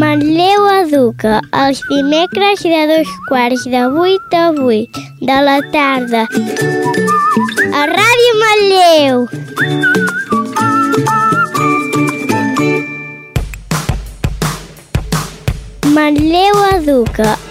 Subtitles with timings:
[0.00, 6.24] Manlleu educa els dimecres de dos quarts de vuit a vuit de la tarda.
[7.70, 9.26] A Ràdio Manlleu!
[15.94, 17.43] Manlleu educa.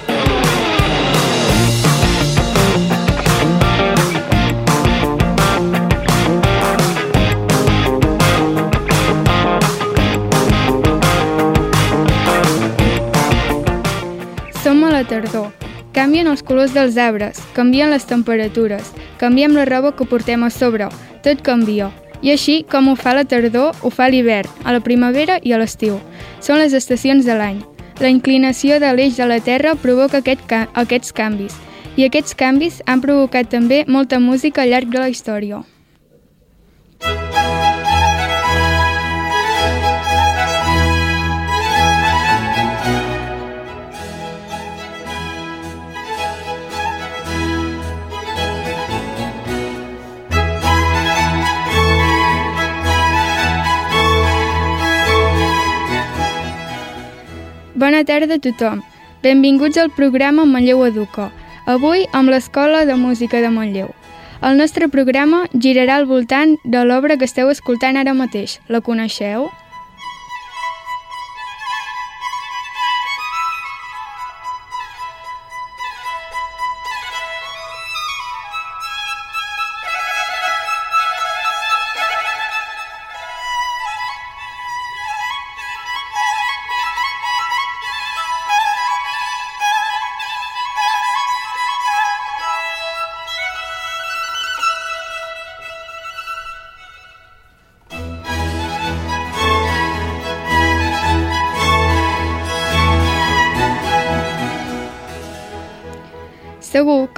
[15.04, 15.52] La tardor.
[15.94, 20.88] Canvien els colors dels arbres, canvien les temperatures, canviem la roba que portem a sobre,
[21.24, 21.92] tot canvia.
[22.24, 25.60] I així, com ho fa la tardor, ho fa l'hivern, a la primavera i a
[25.60, 26.00] l'estiu.
[26.40, 27.60] Són les estacions de l'any.
[28.00, 31.60] La inclinació de l'eix de la Terra provoca aquest ca aquests canvis,
[31.96, 35.62] i aquests canvis han provocat també molta música al llarg de la història.
[57.84, 58.78] Bona tarda a tothom.
[59.24, 61.26] Benvinguts al programa Manlleu Educa.
[61.68, 63.90] Avui amb l'Escola de Música de Manlleu.
[64.40, 68.62] El nostre programa girarà al voltant de l'obra que esteu escoltant ara mateix.
[68.70, 69.50] La coneixeu?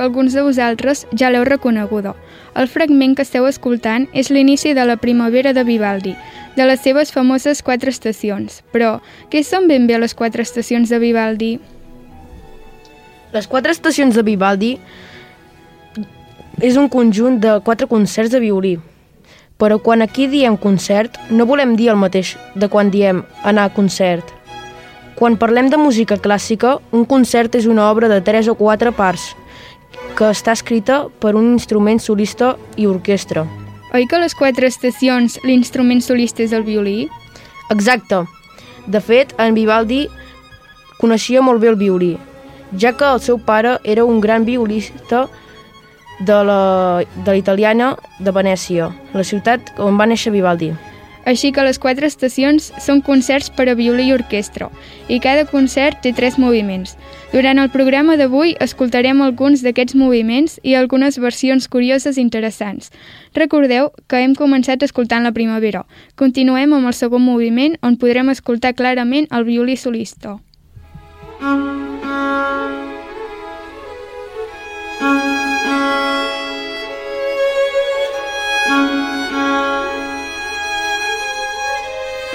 [0.05, 2.13] Alguns de vosaltres ja l'heu reconeguda.
[2.55, 6.13] El fragment que esteu escoltant és l'inici de la primavera de Vivaldi,
[6.55, 8.61] de les seves famoses quatre estacions.
[8.71, 8.99] Però,
[9.29, 11.57] què són ben bé les quatre estacions de Vivaldi?
[13.33, 14.77] Les quatre estacions de Vivaldi
[16.63, 18.77] és un conjunt de quatre concerts de violí.
[19.59, 23.73] Però quan aquí diem concert, no volem dir el mateix de quan diem anar a
[23.75, 24.31] concert.
[25.15, 29.33] Quan parlem de música clàssica, un concert és una obra de tres o quatre parts
[30.15, 33.43] que està escrita per un instrument solista i orquestra.
[33.95, 37.09] Oi que les quatre estacions l'instrument solista és el violí?
[37.73, 38.23] Exacte.
[38.87, 40.05] De fet, en Vivaldi
[41.01, 42.13] coneixia molt bé el violí,
[42.79, 45.25] ja que el seu pare era un gran violista
[46.19, 50.71] de la, de l'italiana de Venècia, la ciutat on va néixer Vivaldi.
[51.25, 54.69] Així que les quatre estacions són concerts per a violí i orquestra,
[55.09, 56.95] i cada concert té tres moviments.
[57.33, 62.91] Durant el programa d'avui escoltarem alguns d'aquests moviments i algunes versions curioses i interessants.
[63.33, 65.85] Recordeu que hem començat escoltant la primavera.
[66.15, 70.37] Continuem amb el segon moviment, on podrem escoltar clarament el violí solista.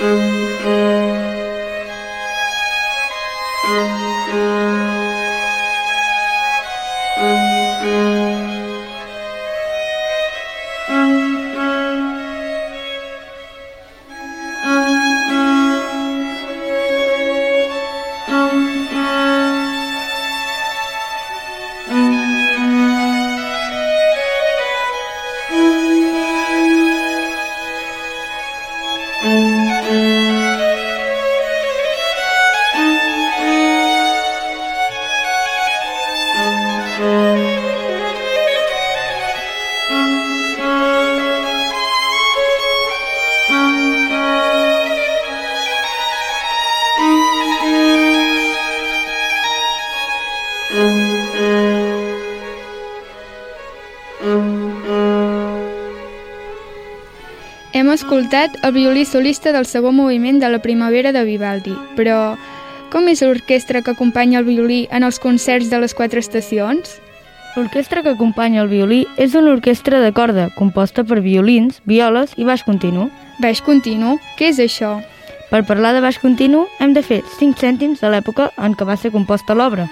[0.01, 0.50] Música
[57.73, 62.35] Hem escoltat el violí solista del segon moviment de la primavera de Vivaldi, però
[62.91, 66.97] com és l'orquestra que acompanya el violí en els concerts de les quatre estacions?
[67.55, 72.47] L'orquestra que acompanya el violí és una orquestra de corda composta per violins, violes i
[72.49, 73.07] baix continu.
[73.39, 74.17] Baix continu?
[74.35, 74.97] Què és això?
[75.51, 78.99] Per parlar de baix continu hem de fer 5 cèntims de l'època en què va
[78.99, 79.87] ser composta l'obra.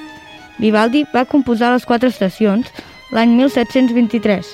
[0.58, 2.66] Vivaldi va composar les quatre estacions
[3.14, 4.50] l'any 1723.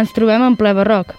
[0.00, 1.12] Ens trobem en ple barroc.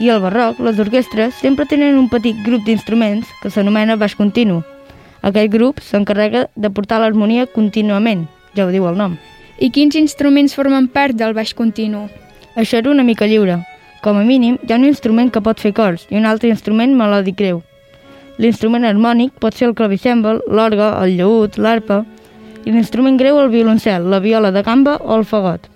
[0.00, 4.62] I al barroc, les orquestres sempre tenen un petit grup d'instruments que s'anomena baix continu.
[5.22, 8.26] Aquest grup s'encarrega de portar l'harmonia contínuament,
[8.56, 9.14] ja ho diu el nom.
[9.62, 12.08] I quins instruments formen part del baix continu?
[12.58, 13.60] Això era una mica lliure.
[14.02, 16.96] Com a mínim, hi ha un instrument que pot fer cors i un altre instrument
[16.98, 17.62] melòdic greu.
[18.42, 22.02] L'instrument harmònic pot ser el clavicèmbal, l'orgue, el llaüt, l'arpa,
[22.64, 25.70] i l'instrument greu el violoncel, la viola de gamba o el fagot.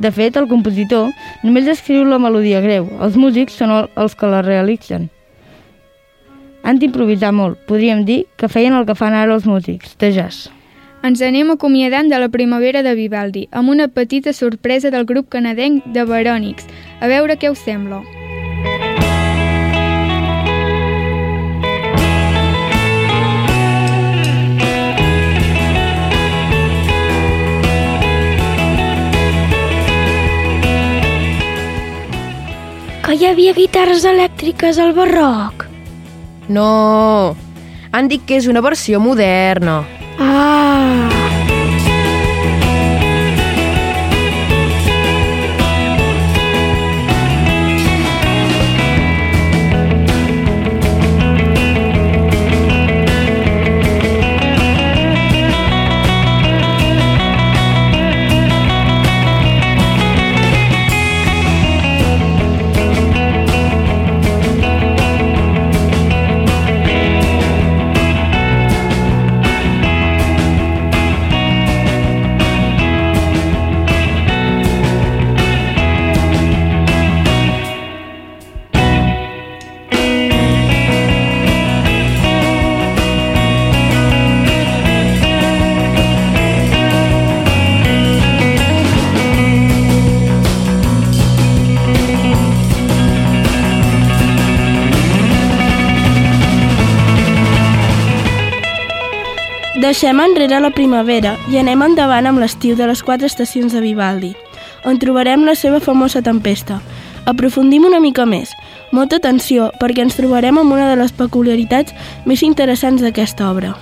[0.00, 1.10] De fet, el compositor
[1.44, 5.10] només escriu la melodia greu, els músics són els que la realitzen.
[6.64, 10.48] Han d'improvisar molt, podríem dir que feien el que fan ara els músics, de jazz.
[11.04, 15.86] Ens anem acomiadant de la primavera de Vivaldi, amb una petita sorpresa del grup canadenc
[15.96, 16.68] de Verònics.
[17.00, 18.02] A veure què us sembla.
[33.10, 35.64] Que hi havia guitarres elèctriques al barroc.
[36.46, 37.34] No,
[37.90, 39.80] han dit que és una versió moderna.
[40.22, 41.19] Ah!
[99.90, 104.28] Deixem enrere la primavera i anem endavant amb l'estiu de les quatre estacions de Vivaldi,
[104.86, 106.76] on trobarem la seva famosa tempesta.
[107.32, 108.52] Aprofundim una mica més.
[108.94, 111.90] Molta atenció, perquè ens trobarem amb una de les peculiaritats
[112.22, 113.72] més interessants d'aquesta obra.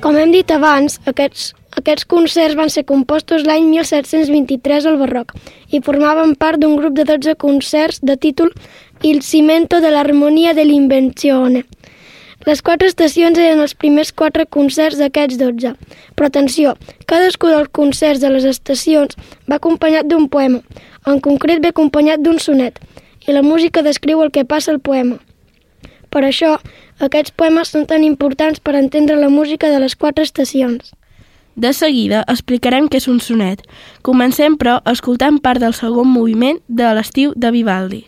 [0.00, 5.36] Com hem dit abans, aquests, aquests concerts van ser compostos l'any 1723 al barroc
[5.68, 8.56] i formaven part d'un grup de 12 concerts de títol
[9.02, 11.66] Il cimento de l'armonia de l'invenzione.
[12.46, 15.74] Les quatre estacions eren els primers quatre concerts d'aquests 12.
[16.16, 16.72] Però atenció,
[17.06, 19.14] cadascú dels concerts de les estacions
[19.50, 20.58] va acompanyat d'un poema,
[21.06, 22.80] en concret ve acompanyat d'un sonet,
[23.28, 25.20] i la música descriu el que passa al poema.
[26.10, 26.56] Per això,
[26.98, 30.92] aquests poemes són tan importants per entendre la música de les quatre estacions.
[31.54, 33.62] De seguida explicarem què és un sonet.
[34.02, 38.06] Comencem, però, escoltant part del segon moviment de l'estiu de Vivaldi.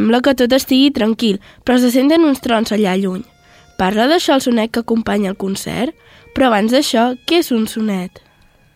[0.00, 3.20] Sembla que tot estigui tranquil, però se senten uns trons allà lluny.
[3.76, 5.92] Parla d'això el sonet que acompanya el concert?
[6.32, 8.22] Però abans d'això, què és un sonet?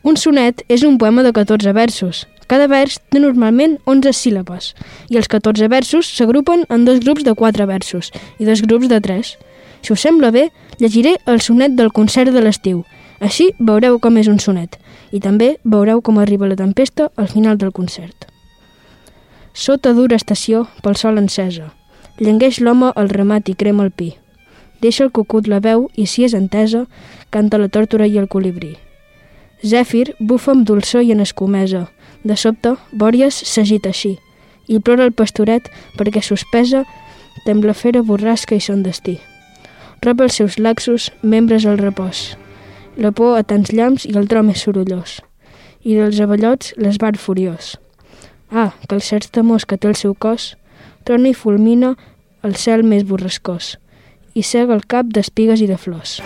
[0.04, 2.26] Un sonet és un poema de 14 versos.
[2.44, 4.74] Cada vers té normalment 11 síl·labes
[5.08, 9.00] i els 14 versos s'agrupen en dos grups de 4 versos i dos grups de
[9.00, 9.32] 3.
[9.80, 12.84] Si us sembla bé, llegiré el sonet del concert de l'estiu.
[13.24, 14.76] Així veureu com és un sonet
[15.08, 18.33] i també veureu com arriba la tempesta al final del concert.
[19.54, 21.70] Sota dura estació, pel sol encesa,
[22.18, 24.10] llengueix l'home el ramat i crema el pi.
[24.82, 26.84] Deixa el cucut la veu i, si és entesa,
[27.30, 28.74] canta la tòrtora i el colibrí.
[29.62, 31.86] Zèfir bufa amb dolçor i en escomesa.
[32.24, 34.16] De sobte, Bòries s'agita així
[34.66, 35.68] i plora el pastoret
[35.98, 36.84] perquè sospesa
[37.44, 39.18] tem la fera borrasca i son destí.
[40.02, 42.34] Roba els seus laxos, membres al repòs.
[42.96, 45.20] La por a tants llamps i el tro més sorollós.
[45.84, 47.74] I dels avallots l'esbar furiós.
[48.56, 50.52] Ah, que el cert temors que té el seu cos
[51.02, 51.96] trona i fulmina
[52.46, 53.74] el cel més borrascós
[54.38, 56.20] i cega el cap d'espigues i de flors.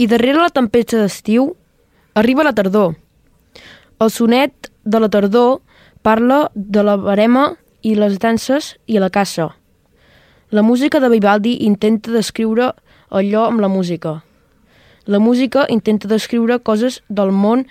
[0.00, 1.50] I darrere la tempesta d'estiu
[2.16, 2.94] arriba la tardor.
[4.00, 5.58] El sonet de la tardor
[6.00, 7.42] parla de la barema
[7.84, 9.50] i les danses i la caça.
[10.56, 12.70] La música de Vivaldi intenta descriure
[13.10, 14.22] allò amb la música.
[15.04, 17.66] La música intenta descriure coses del món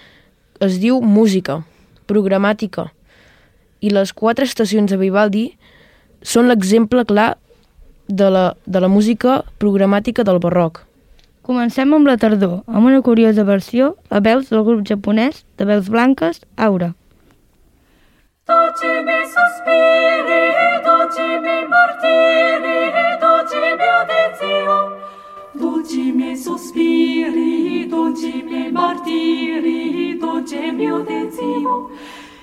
[0.61, 1.63] es diu música,
[2.05, 2.91] programàtica.
[3.81, 5.47] I les quatre estacions de Vivaldi
[6.21, 7.31] són l'exemple clar
[8.05, 10.85] de la, de la música programàtica del barroc.
[11.49, 15.87] Comencem amb la tardor, amb una curiosa versió a veus del grup japonès de veus
[15.89, 16.91] blanques, Aura.
[18.51, 20.43] Dolci mi sospiri,
[20.85, 22.77] dolci mi martiri,
[23.23, 24.77] dolci mio dezio.
[25.63, 31.89] Dolci mi sospiri, dolci mi martiri, dolce mio dezio.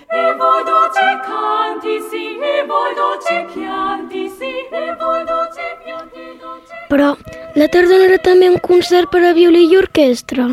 [0.08, 6.75] E voi dolce canti, sì, e voi dolce chianti, sì, e voi dolce pianti, dolce...
[6.88, 7.16] Però
[7.54, 10.46] la tardor era també un concert per a violí i orquestra.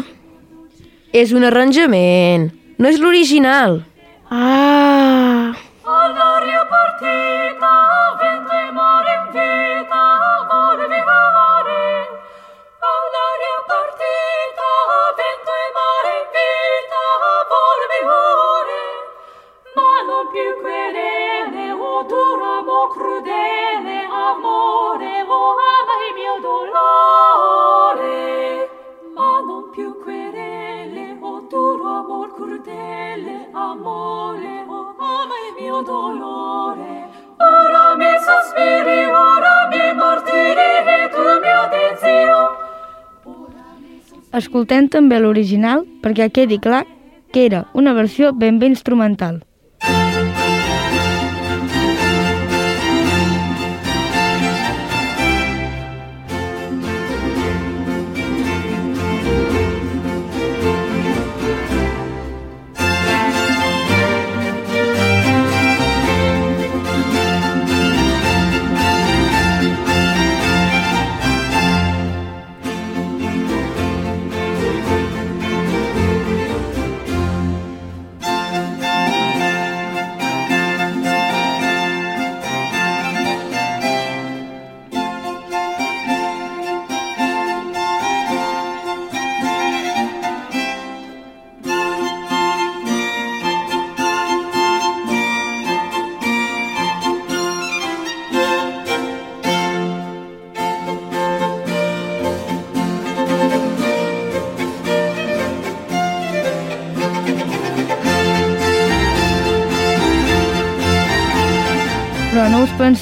[1.14, 3.84] És un arranjament, no és l'original.
[4.30, 4.93] Ah,
[44.44, 46.82] Escoltem també l'original perquè quedi clar
[47.32, 49.38] que era una versió ben bé instrumental.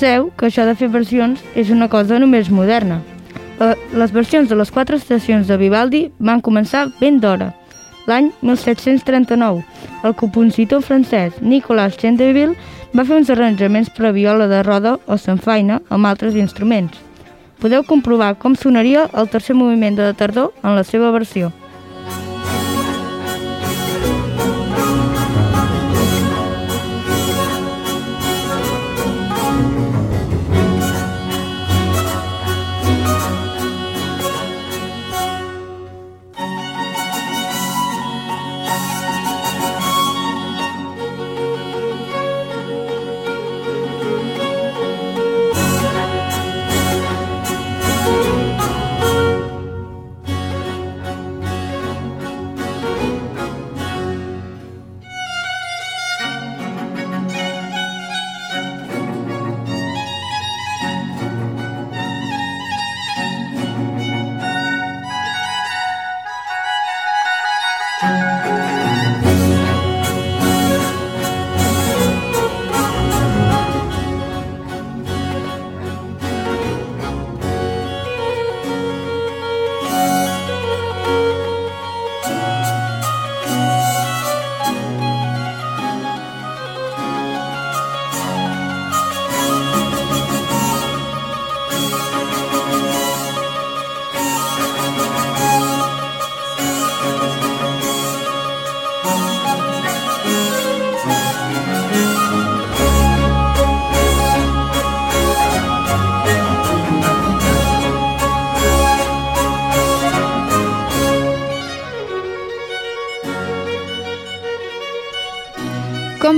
[0.01, 3.01] Penseu que això de fer versions és una cosa només moderna.
[3.61, 7.51] Eh, Les versions de les quatre estacions de Vivaldi van començar ben d'hora,
[8.07, 9.61] l'any 1739.
[10.03, 12.57] El compositor francès Nicolas Chendeville
[12.97, 16.97] va fer uns arranjaments per a viola de roda o sanfaina amb altres instruments.
[17.61, 21.51] Podeu comprovar com sonaria el tercer moviment de la tardor en la seva versió.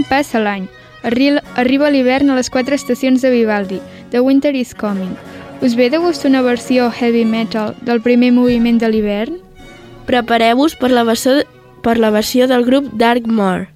[0.03, 0.65] Com passa l'any?
[1.07, 3.77] Arri arriba l'hivern a les quatre estacions de Vivaldi.
[4.11, 5.13] The Winter is Coming.
[5.63, 9.37] Us ve de gust una versió heavy metal del primer moviment de l'hivern?
[10.09, 11.05] Prepareu-vos per, la
[11.83, 13.72] per la versió del grup Darkmoor.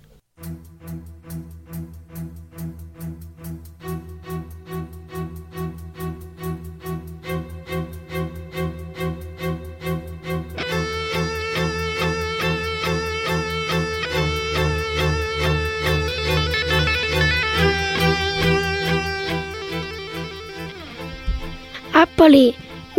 [22.18, 22.56] Apa-li,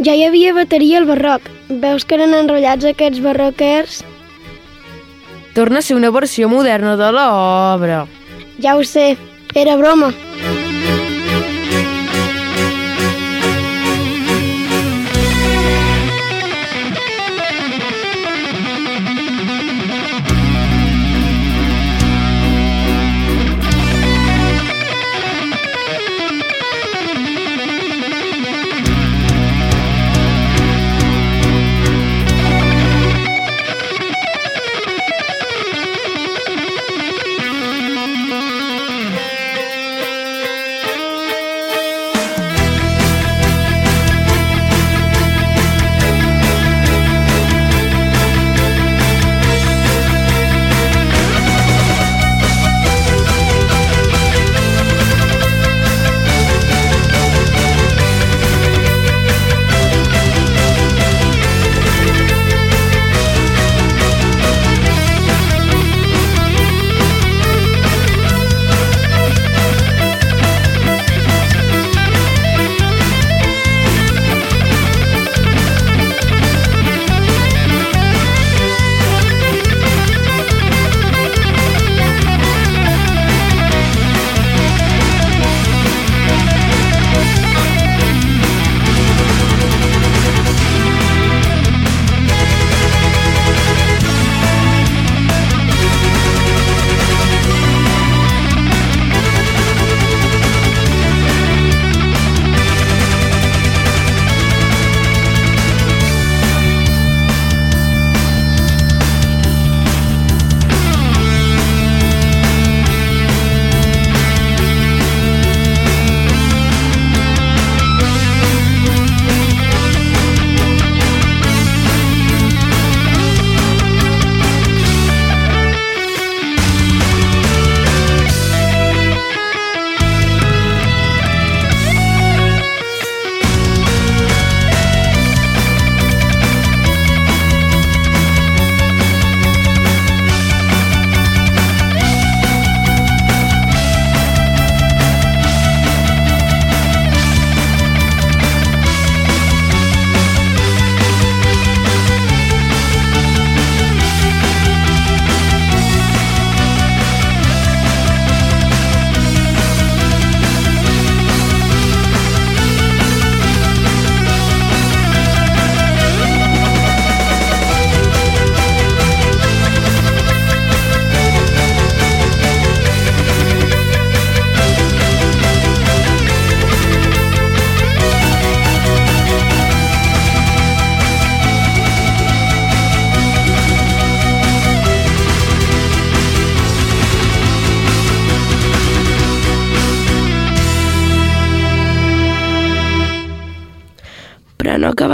[0.07, 1.49] ja hi havia bateria al barroc.
[1.83, 3.97] Veus que eren enrotllats aquests barroquers?
[5.57, 8.05] Torna a ser una versió moderna de l'obra.
[8.63, 9.09] Ja ho sé,
[9.59, 10.13] era broma.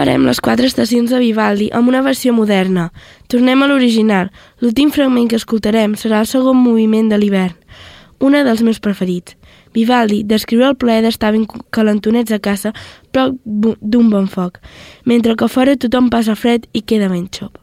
[0.04, 2.90] Acabarem les quatre estacions de Vivaldi amb una versió moderna.
[3.32, 4.28] Tornem a l'original.
[4.60, 7.56] L'últim fragment que escoltarem serà el segon moviment de l'hivern,
[8.20, 9.32] una dels meus preferits.
[9.72, 12.74] Vivaldi descriu el plaer d'estar ben calentonets a casa
[13.12, 14.60] prop d'un bon foc,
[15.06, 17.56] mentre que fora tothom passa fred i queda ben xop.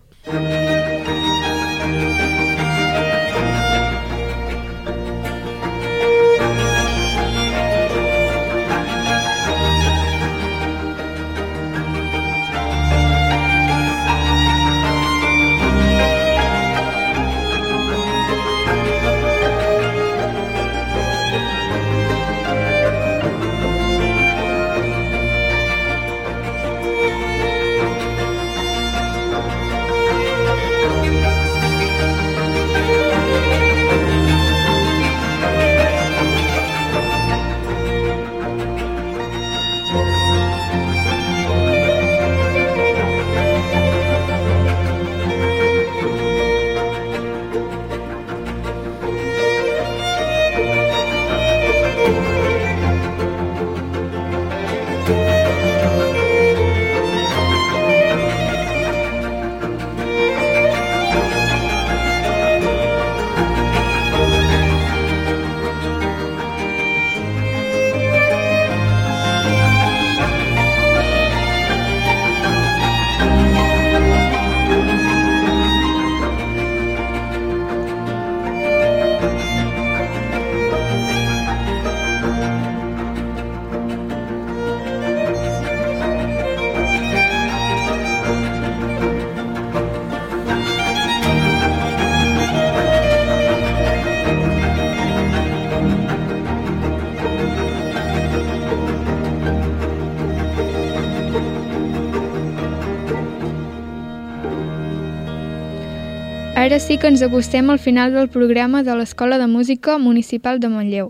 [106.72, 110.70] Ara sí que ens acostem al final del programa de l'Escola de Música Municipal de
[110.72, 111.10] Manlleu.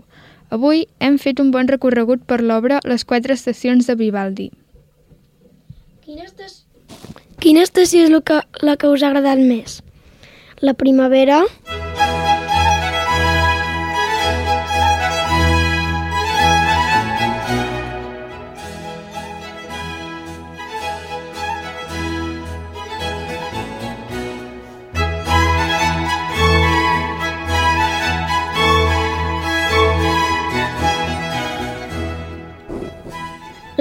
[0.50, 4.48] Avui hem fet un bon recorregut per l'obra Les quatre estacions de Vivaldi.
[6.02, 6.66] Quina, estació...
[7.38, 9.78] Quina estació és la que, la que us ha agradat més?
[10.58, 11.38] La primavera,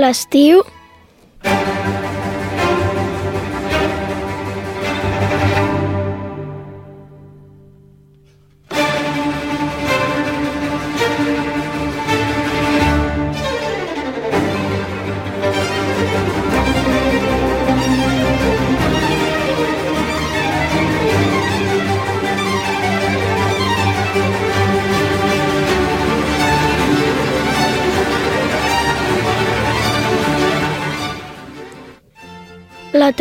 [0.01, 0.63] l'estiu,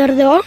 [0.01, 0.45] la tardor,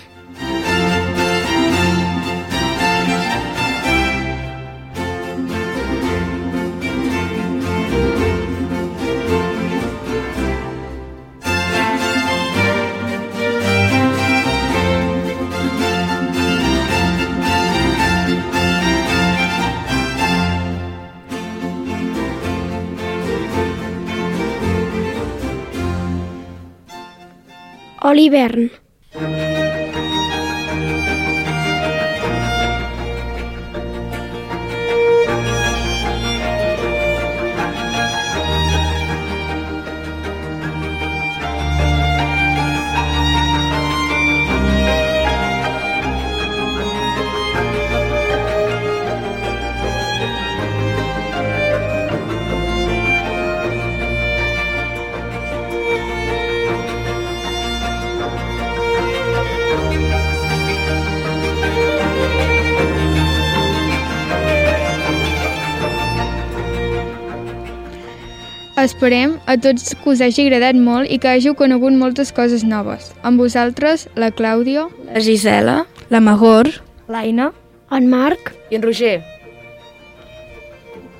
[69.03, 73.09] Esperem a tots que us hagi agradat molt i que hàgiu conegut moltes coses noves.
[73.27, 75.73] Amb vosaltres, la Clàudia, La Gisela,
[76.07, 76.69] La Magor,
[77.11, 77.49] L'Aina,
[77.91, 79.17] En Marc, I en Roger,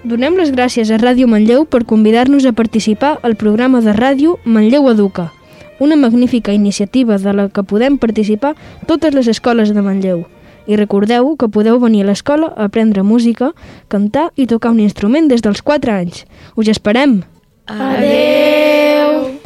[0.06, 4.88] donem les gràcies a Ràdio Manlleu per convidar-nos a participar al programa de ràdio Manlleu
[4.94, 5.34] Educa,
[5.80, 8.56] una magnífica iniciativa de la que podem participar
[8.88, 10.24] totes les escoles de Manlleu.
[10.72, 13.52] I recordeu que podeu venir a l'escola a aprendre música,
[13.90, 16.24] cantar i tocar un instrument des dels 4 anys.
[16.56, 17.20] Us esperem!
[17.68, 19.40] Adeu!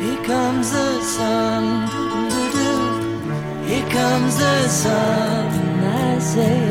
[0.00, 1.64] Here comes the sun.
[3.66, 5.48] Here comes the sun.
[5.84, 6.67] I say.